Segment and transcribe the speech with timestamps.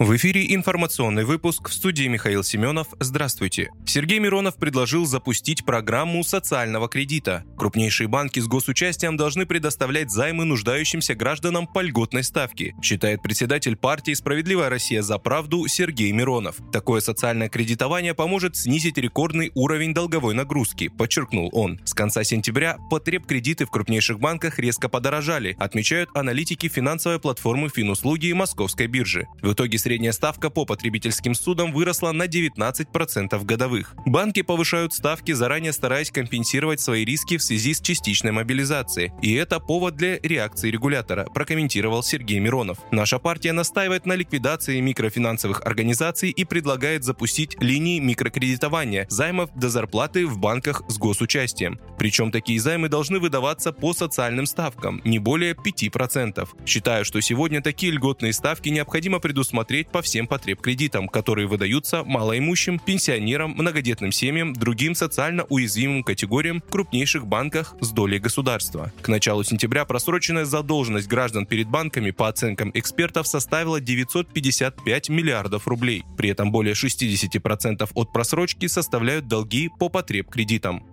[0.00, 2.88] В эфире информационный выпуск в студии Михаил Семенов.
[3.00, 3.68] Здравствуйте.
[3.84, 7.44] Сергей Миронов предложил запустить программу социального кредита.
[7.58, 14.14] Крупнейшие банки с госучастием должны предоставлять займы нуждающимся гражданам по льготной ставке, считает председатель партии
[14.14, 16.56] «Справедливая Россия за правду» Сергей Миронов.
[16.72, 21.78] Такое социальное кредитование поможет снизить рекордный уровень долговой нагрузки, подчеркнул он.
[21.84, 28.28] С конца сентября потреб кредиты в крупнейших банках резко подорожали, отмечают аналитики финансовой платформы Финуслуги
[28.28, 29.26] и Московской биржи.
[29.42, 33.96] В итоге средняя ставка по потребительским судам выросла на 19% годовых.
[34.06, 39.10] Банки повышают ставки, заранее стараясь компенсировать свои риски в связи с частичной мобилизацией.
[39.20, 42.78] И это повод для реакции регулятора, прокомментировал Сергей Миронов.
[42.92, 50.24] Наша партия настаивает на ликвидации микрофинансовых организаций и предлагает запустить линии микрокредитования, займов до зарплаты
[50.24, 51.80] в банках с госучастием.
[51.98, 56.48] Причем такие займы должны выдаваться по социальным ставкам, не более 5%.
[56.64, 62.78] Считаю, что сегодня такие льготные ставки необходимо предусмотреть смотреть по всем потреб-кредитам, которые выдаются малоимущим,
[62.78, 68.92] пенсионерам, многодетным семьям, другим социально уязвимым категориям в крупнейших банках с долей государства.
[69.02, 76.04] К началу сентября просроченная задолженность граждан перед банками по оценкам экспертов составила 955 миллиардов рублей.
[76.16, 80.89] При этом более 60% от просрочки составляют долги по потреб-кредитам.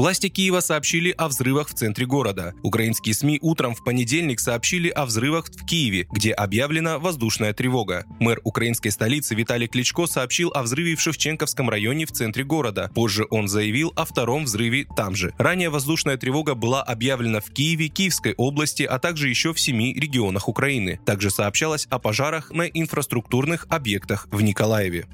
[0.00, 2.54] Власти Киева сообщили о взрывах в центре города.
[2.62, 8.06] Украинские СМИ утром в понедельник сообщили о взрывах в Киеве, где объявлена воздушная тревога.
[8.18, 12.90] Мэр украинской столицы Виталий Кличко сообщил о взрыве в Шевченковском районе в центре города.
[12.94, 15.34] Позже он заявил о втором взрыве там же.
[15.36, 20.48] Ранее воздушная тревога была объявлена в Киеве, Киевской области, а также еще в семи регионах
[20.48, 20.98] Украины.
[21.04, 25.08] Также сообщалось о пожарах на инфраструктурных объектах в Николаеве.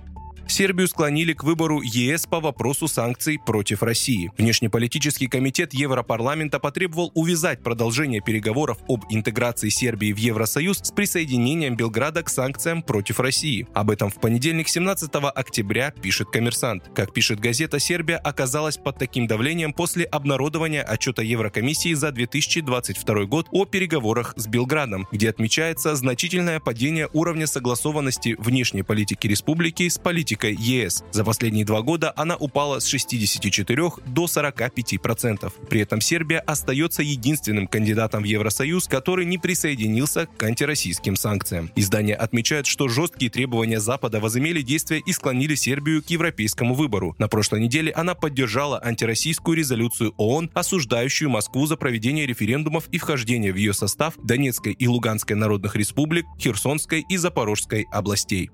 [0.48, 4.30] Сербию склонили к выбору ЕС по вопросу санкций против России.
[4.38, 12.22] Внешнеполитический комитет Европарламента потребовал увязать продолжение переговоров об интеграции Сербии в Евросоюз с присоединением Белграда
[12.22, 13.66] к санкциям против России.
[13.74, 16.90] Об этом в понедельник 17 октября пишет коммерсант.
[16.94, 23.48] Как пишет газета, Сербия оказалась под таким давлением после обнародования отчета Еврокомиссии за 2022 год
[23.50, 30.35] о переговорах с Белградом, где отмечается значительное падение уровня согласованности внешней политики республики с политикой
[30.36, 31.04] политикой ЕС.
[31.12, 35.52] За последние два года она упала с 64 до 45%.
[35.68, 41.70] При этом Сербия остается единственным кандидатом в Евросоюз, который не присоединился к антироссийским санкциям.
[41.76, 47.14] Издание отмечает, что жесткие требования Запада возымели действие и склонили Сербию к европейскому выбору.
[47.18, 53.52] На прошлой неделе она поддержала антироссийскую резолюцию ООН, осуждающую Москву за проведение референдумов и вхождение
[53.52, 58.50] в ее состав Донецкой и Луганской народных республик, Херсонской и Запорожской областей.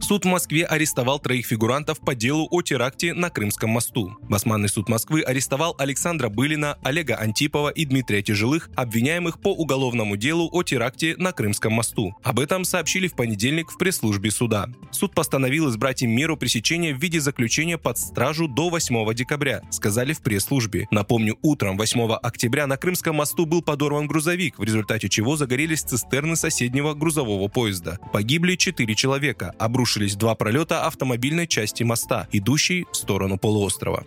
[0.00, 4.16] Суд в Москве арестовал троих фигурантов по делу о теракте на Крымском мосту.
[4.22, 10.48] Басманный суд Москвы арестовал Александра Былина, Олега Антипова и Дмитрия Тяжелых, обвиняемых по уголовному делу
[10.50, 12.16] о теракте на Крымском мосту.
[12.22, 14.68] Об этом сообщили в понедельник в пресс-службе суда.
[15.00, 20.12] Суд постановил избрать им меру пресечения в виде заключения под стражу до 8 декабря, сказали
[20.12, 20.88] в пресс-службе.
[20.90, 26.36] Напомню, утром 8 октября на Крымском мосту был подорван грузовик, в результате чего загорелись цистерны
[26.36, 27.98] соседнего грузового поезда.
[28.12, 34.04] Погибли 4 человека, обрушились два пролета автомобильной части моста, идущей в сторону полуострова.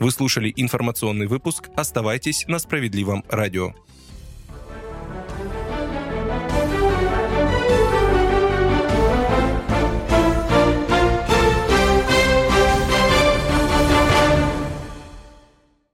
[0.00, 1.68] Вы слушали информационный выпуск.
[1.76, 3.74] Оставайтесь на справедливом радио.